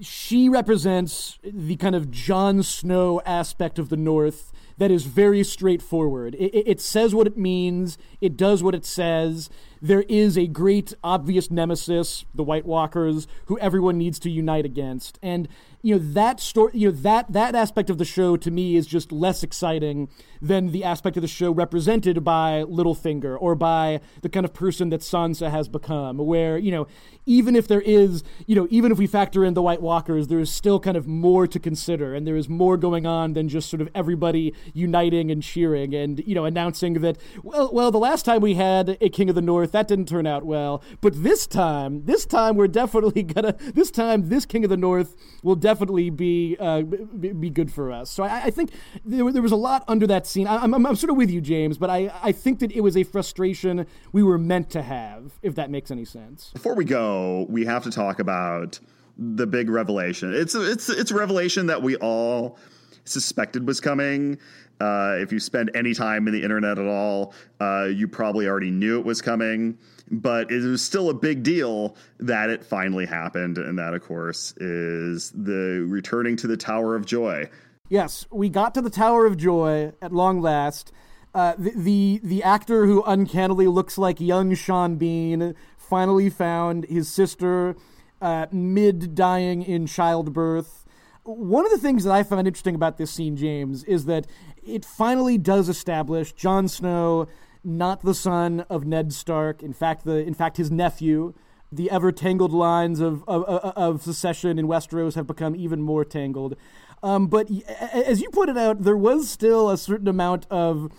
[0.00, 6.34] she represents the kind of Jon Snow aspect of the North that is very straightforward.
[6.34, 9.48] It, it, says what it means, it does what it says.
[9.80, 15.18] There is a great obvious nemesis, the White Walkers, who everyone needs to unite against.
[15.22, 15.48] And
[15.86, 18.88] you know that story you know that that aspect of the show to me is
[18.88, 20.08] just less exciting
[20.42, 24.90] than the aspect of the show represented by Littlefinger or by the kind of person
[24.90, 26.88] that Sansa has become where you know
[27.24, 30.40] even if there is you know even if we factor in the White Walkers there
[30.40, 33.70] is still kind of more to consider and there is more going on than just
[33.70, 38.24] sort of everybody uniting and cheering and you know announcing that well well the last
[38.24, 41.46] time we had a King of the North that didn't turn out well but this
[41.46, 45.75] time this time we're definitely gonna this time this King of the North will definitely
[45.76, 48.10] definitely be uh, be good for us.
[48.10, 48.70] So I, I think
[49.04, 50.46] there, there, was a lot under that scene.
[50.46, 52.80] I, am I'm, I'm sort of with you, James, but I, I think that it
[52.80, 56.50] was a frustration we were meant to have, if that makes any sense.
[56.54, 58.80] Before we go, we have to talk about
[59.18, 60.32] the big revelation.
[60.34, 62.58] It's a, it's it's a revelation that we all
[63.04, 64.38] suspected was coming.
[64.80, 68.70] Uh, if you spend any time in the internet at all, uh, you probably already
[68.70, 69.78] knew it was coming
[70.10, 73.58] but it was still a big deal that it finally happened.
[73.58, 77.48] And that, of course, is the returning to the Tower of Joy.
[77.88, 80.92] Yes, we got to the Tower of Joy at long last.
[81.34, 87.12] Uh, the, the, the actor who uncannily looks like young Sean Bean finally found his
[87.12, 87.76] sister
[88.20, 90.84] uh, mid dying in childbirth.
[91.24, 94.26] One of the things that I found interesting about this scene, James, is that
[94.64, 97.28] it finally does establish Jon Snow
[97.66, 99.62] not the son of Ned Stark.
[99.62, 101.34] In fact, the in fact his nephew.
[101.72, 106.56] The ever tangled lines of, of, of secession in Westeros have become even more tangled.
[107.02, 107.50] Um, but
[107.92, 110.92] as you pointed out, there was still a certain amount of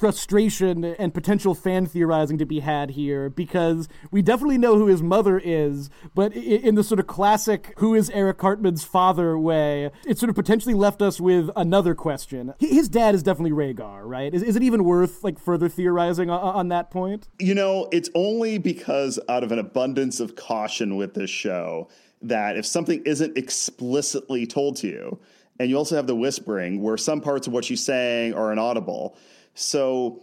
[0.00, 5.02] frustration and potential fan theorizing to be had here because we definitely know who his
[5.02, 10.18] mother is, but in the sort of classic who is Eric Cartman's father way, it
[10.18, 12.54] sort of potentially left us with another question.
[12.58, 14.34] His dad is definitely Rhaegar, right?
[14.34, 17.28] Is, is it even worth like further theorizing on, on that point?
[17.38, 21.90] You know, it's only because out of an abundance of caution with this show
[22.22, 25.20] that if something isn't explicitly told to you,
[25.58, 29.14] and you also have the whispering where some parts of what she's saying are inaudible
[29.54, 30.20] so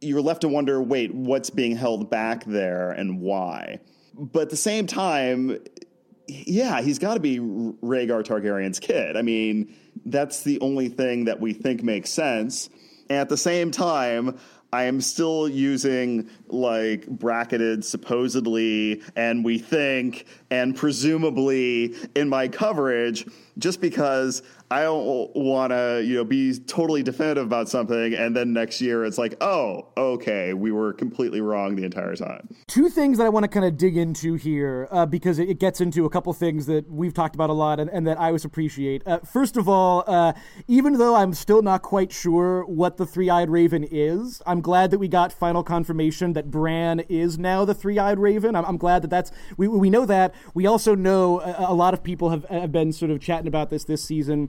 [0.00, 3.78] you're left to wonder wait, what's being held back there and why?
[4.14, 5.58] But at the same time,
[6.26, 9.16] yeah, he's got to be Rhaegar Targaryen's kid.
[9.16, 9.74] I mean,
[10.06, 12.70] that's the only thing that we think makes sense.
[13.08, 14.38] And at the same time,
[14.72, 23.26] I am still using like bracketed supposedly and we think and presumably in my coverage
[23.58, 28.52] just because I don't want to, you know, be totally definitive about something, and then
[28.52, 32.48] next year it's like, oh, okay, we were completely wrong the entire time.
[32.68, 35.80] Two things that I want to kind of dig into here, uh, because it, gets
[35.80, 38.44] into a couple things that we've talked about a lot and, and that I always
[38.44, 39.06] appreciate.
[39.06, 40.32] Uh, first of all, uh,
[40.68, 44.98] even though I'm still not quite sure what the three-eyed raven is, I'm glad that
[44.98, 48.54] we got final confirmation that Bran is now the three-eyed raven.
[48.54, 50.32] I'm, I'm glad that that's we we know that.
[50.54, 53.68] We also know a, a lot of people have have been sort of chatting about
[53.68, 54.48] this this season.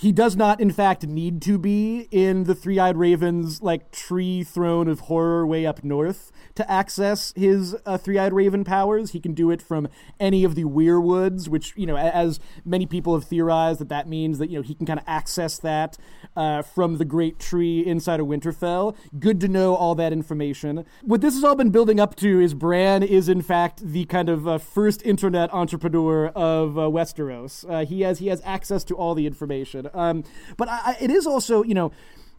[0.00, 4.42] He does not, in fact, need to be in the Three Eyed Raven's like tree
[4.42, 9.10] throne of horror way up north to access his uh, Three Eyed Raven powers.
[9.10, 9.88] He can do it from
[10.18, 14.38] any of the Weirwoods, which you know, as many people have theorized, that that means
[14.38, 15.98] that you know he can kind of access that
[16.34, 18.96] uh, from the Great Tree inside of Winterfell.
[19.18, 20.86] Good to know all that information.
[21.02, 24.30] What this has all been building up to is Bran is in fact the kind
[24.30, 27.68] of uh, first internet entrepreneur of uh, Westeros.
[27.68, 29.89] Uh, he has he has access to all the information.
[29.94, 30.24] Um,
[30.56, 31.92] but I, it is also you know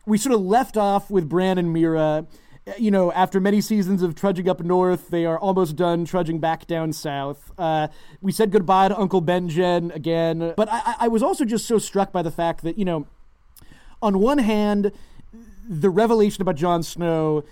[0.06, 2.28] we sort of left off with Bran and Meera.
[2.78, 6.68] you know, after many seasons of trudging up north, they are almost done trudging back
[6.68, 7.52] down south.
[7.58, 7.88] Uh,
[8.22, 12.12] we said goodbye to Uncle Benjen again, but I, I was also just so struck
[12.12, 13.08] by the fact that, you know,
[14.02, 14.91] on one hand,
[15.68, 17.43] the revelation about Jon Snow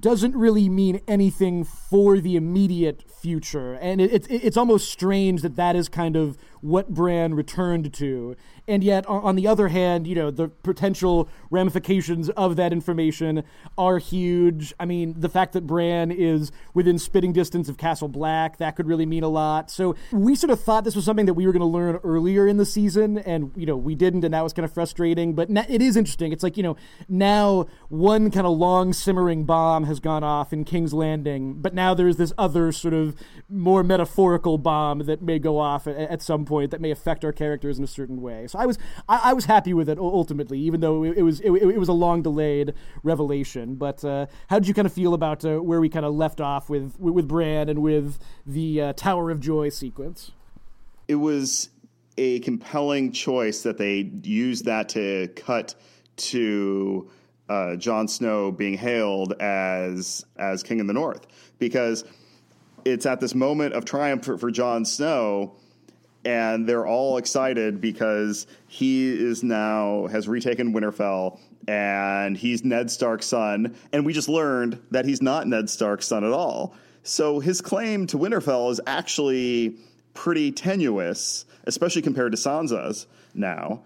[0.00, 5.56] doesn't really mean anything for the immediate future, and it, it, it's almost strange that
[5.56, 8.36] that is kind of what Bran returned to.
[8.66, 13.44] And yet, on the other hand, you know, the potential ramifications of that information
[13.78, 14.74] are huge.
[14.78, 18.86] I mean, the fact that Bran is within spitting distance of Castle Black, that could
[18.86, 19.70] really mean a lot.
[19.70, 22.46] So we sort of thought this was something that we were going to learn earlier
[22.46, 25.34] in the season, and, you know, we didn't, and that was kind of frustrating.
[25.34, 26.32] But it is interesting.
[26.32, 26.76] It's like, you know,
[27.08, 31.92] now one kind of long simmering bomb has gone off in King's Landing, but now
[31.92, 33.14] there's this other sort of
[33.50, 37.32] more metaphorical bomb that may go off at, at some point that may affect our
[37.32, 38.46] characters in a certain way.
[38.46, 38.78] So I was
[39.10, 41.92] I, I was happy with it ultimately, even though it, was it, it, was a
[41.92, 43.74] long delayed revelation.
[43.74, 46.40] But uh, how did you kind of feel about uh, where we kind of left
[46.40, 50.32] off with with Bran and with the uh, Tower of Joy sequence?
[51.08, 51.68] It was
[52.16, 55.74] a compelling choice that they used that to cut
[56.16, 57.10] to
[57.48, 61.26] uh, Jon Snow being hailed as as King in the North
[61.58, 62.04] because
[62.84, 65.54] it's at this moment of triumph for, for Jon Snow
[66.24, 73.26] and they're all excited because he is now has retaken Winterfell and he's Ned Stark's
[73.26, 76.74] son and we just learned that he's not Ned Stark's son at all.
[77.02, 79.78] So his claim to Winterfell is actually
[80.12, 83.82] pretty tenuous, especially compared to Sansa's now.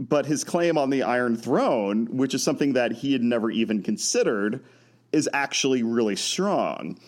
[0.00, 3.82] But his claim on the Iron Throne, which is something that he had never even
[3.82, 4.64] considered,
[5.12, 6.98] is actually really strong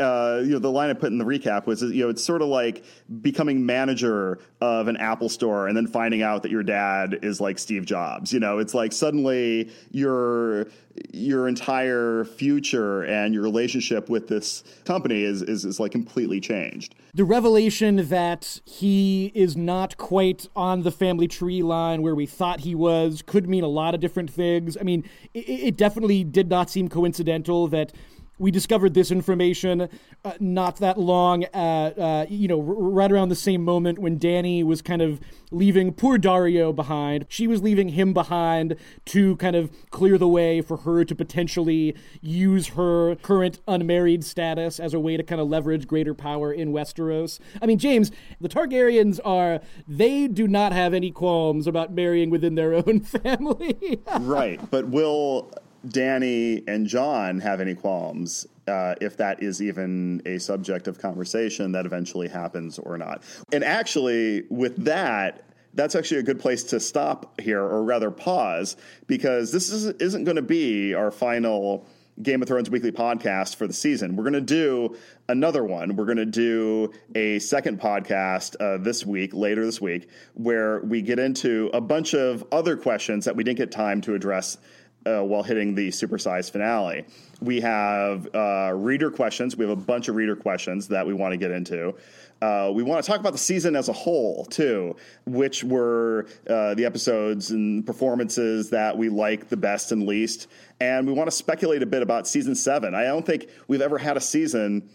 [0.00, 2.42] uh, you know, the line I put in the recap was, you know, it's sort
[2.42, 2.84] of like
[3.20, 7.58] becoming manager of an Apple store and then finding out that your dad is like
[7.58, 8.32] Steve Jobs.
[8.32, 10.66] You know, it's like suddenly your
[11.12, 16.94] your entire future and your relationship with this company is, is, is like completely changed.
[17.14, 22.60] The revelation that he is not quite on the family tree line where we thought
[22.60, 24.76] he was could mean a lot of different things.
[24.78, 27.92] I mean, it, it definitely did not seem coincidental that
[28.40, 29.88] we discovered this information
[30.24, 34.18] uh, not that long, at, uh, you know, r- right around the same moment when
[34.18, 35.20] Dany was kind of
[35.50, 37.26] leaving poor Daario behind.
[37.28, 38.76] She was leaving him behind
[39.06, 44.80] to kind of clear the way for her to potentially use her current unmarried status
[44.80, 47.40] as a way to kind of leverage greater power in Westeros.
[47.60, 48.10] I mean, James,
[48.40, 54.00] the Targaryens are, they do not have any qualms about marrying within their own family.
[54.20, 54.58] right.
[54.70, 55.52] But will
[55.86, 61.72] Dany and Jon have any qualms uh, if that is even a subject of conversation
[61.72, 63.22] that eventually happens or not.
[63.52, 68.76] And actually, with that, that's actually a good place to stop here, or rather pause,
[69.06, 71.86] because this is, isn't going to be our final
[72.22, 74.14] Game of Thrones weekly podcast for the season.
[74.14, 74.96] We're going to do
[75.28, 75.96] another one.
[75.96, 81.00] We're going to do a second podcast uh, this week, later this week, where we
[81.02, 84.58] get into a bunch of other questions that we didn't get time to address
[85.06, 87.04] uh, while hitting the supersized finale.
[87.40, 89.56] We have uh, reader questions.
[89.56, 91.94] We have a bunch of reader questions that we want to get into.
[92.42, 94.96] Uh, we want to talk about the season as a whole, too,
[95.26, 100.46] which were uh, the episodes and performances that we like the best and least.
[100.80, 102.94] And we want to speculate a bit about season seven.
[102.94, 104.88] I don't think we've ever had a season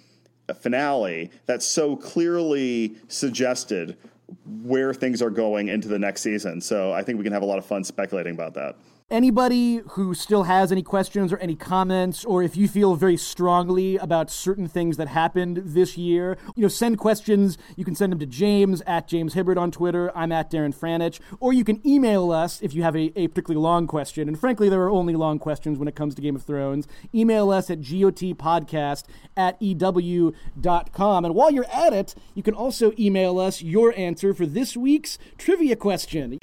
[0.47, 3.97] a finale that so clearly suggested
[4.63, 6.61] where things are going into the next season.
[6.61, 8.75] So I think we can have a lot of fun speculating about that.
[9.11, 13.97] Anybody who still has any questions or any comments, or if you feel very strongly
[13.97, 17.55] about certain things that happened this year, you know, send questions.
[17.75, 20.11] You can send them to James at James Hibberd on Twitter.
[20.17, 21.19] I'm at Darren Franich.
[21.39, 24.27] Or you can email us if you have a, a particularly long question.
[24.27, 26.87] And frankly, there are only long questions when it comes to Game of Thrones.
[27.13, 29.03] Email us at gotpodcast
[29.37, 31.25] at ew.com.
[31.25, 35.19] And while you're at it, you can also email us your answer for this week's
[35.37, 36.39] trivia question.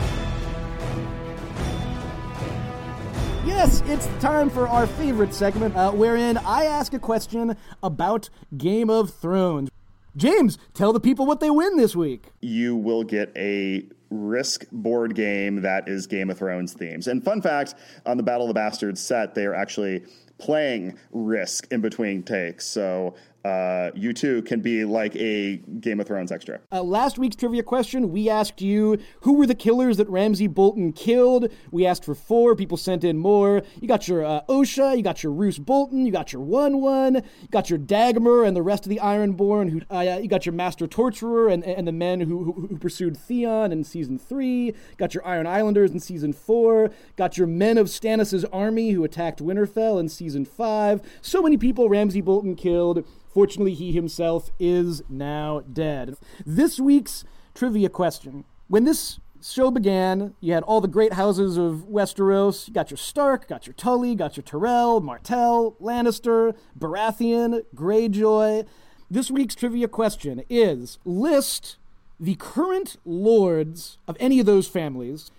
[3.54, 8.88] Yes, it's time for our favorite segment, uh, wherein I ask a question about Game
[8.88, 9.68] of Thrones.
[10.16, 12.32] James, tell the people what they win this week.
[12.40, 17.06] You will get a Risk board game that is Game of Thrones themes.
[17.06, 17.74] And fun fact
[18.06, 20.02] on the Battle of the Bastards set, they are actually
[20.38, 22.66] playing Risk in between takes.
[22.66, 26.60] So uh, you too can be like a Game of Thrones extra.
[26.70, 30.92] Uh, last week's trivia question, we asked you who were the killers that Ramsay Bolton
[30.92, 31.48] killed.
[31.70, 32.54] We asked for four.
[32.54, 33.62] People sent in more.
[33.80, 37.16] You got your uh, Osha, you got your Roose Bolton, you got your Wun Wun,
[37.16, 39.70] you got your Dagmer and the rest of the Ironborn.
[39.70, 43.16] Who uh, you got your Master Torturer and, and the men who, who, who pursued
[43.16, 44.74] Theon in season three.
[44.98, 46.90] Got your Iron Islanders in season four.
[47.16, 51.00] Got your men of Stannis' army who attacked Winterfell in season five.
[51.20, 53.04] So many people Ramsay Bolton killed.
[53.32, 56.16] Fortunately, he himself is now dead.
[56.44, 57.24] This week's
[57.54, 58.44] trivia question.
[58.68, 62.68] When this show began, you had all the great houses of Westeros.
[62.68, 68.66] You got your Stark, got your Tully, got your Tyrell, Martell, Lannister, Baratheon, Greyjoy.
[69.10, 71.76] This week's trivia question is list
[72.20, 75.30] the current lords of any of those families.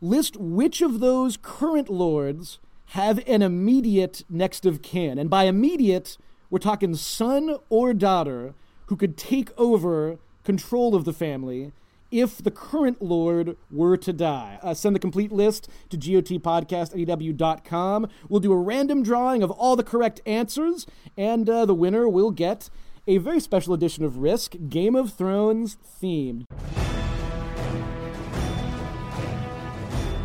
[0.00, 5.18] List which of those current lords have an immediate next of kin.
[5.18, 6.18] And by immediate,
[6.52, 8.52] we're talking son or daughter
[8.86, 11.72] who could take over control of the family
[12.10, 14.58] if the current lord were to die.
[14.62, 18.06] Uh, send the complete list to gotpodcast.ew.com.
[18.28, 20.86] We'll do a random drawing of all the correct answers,
[21.16, 22.68] and uh, the winner will get
[23.06, 26.44] a very special edition of Risk, Game of Thrones themed.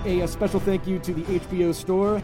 [0.03, 2.21] A, a special thank you to the HBO store.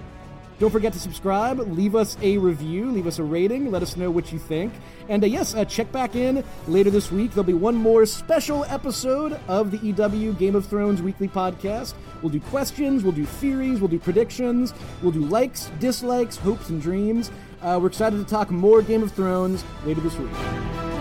[0.59, 4.11] Don't forget to subscribe, leave us a review, leave us a rating, let us know
[4.11, 4.73] what you think.
[5.09, 7.31] And uh, yes, uh, check back in later this week.
[7.31, 11.93] There'll be one more special episode of the EW Game of Thrones weekly podcast.
[12.21, 16.81] We'll do questions, we'll do theories, we'll do predictions, we'll do likes, dislikes, hopes, and
[16.81, 17.31] dreams.
[17.61, 20.92] Uh, we're excited to talk more Game of Thrones later this week.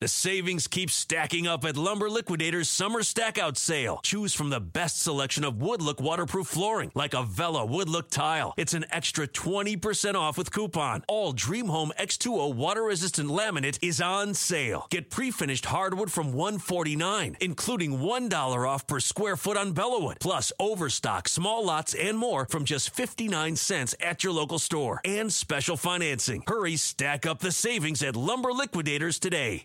[0.00, 3.98] The savings keep stacking up at Lumber Liquidators Summer Stackout Sale.
[4.04, 8.54] Choose from the best selection of wood-look waterproof flooring, like Avella wood-look tile.
[8.56, 11.02] It's an extra 20% off with coupon.
[11.08, 14.86] All Dream Home X2O water-resistant laminate is on sale.
[14.88, 20.20] Get pre-finished hardwood from 149, including $1 off per square foot on Bellawood.
[20.20, 25.00] Plus overstock, small lots, and more from just 59 cents at your local store.
[25.04, 26.44] And special financing.
[26.46, 29.56] Hurry, stack up the savings at Lumber Liquidators today.